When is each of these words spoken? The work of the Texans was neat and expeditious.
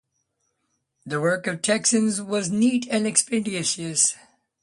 The 1.05 1.21
work 1.21 1.45
of 1.45 1.57
the 1.57 1.61
Texans 1.61 2.23
was 2.23 2.49
neat 2.49 2.87
and 2.89 3.05
expeditious. 3.05 4.15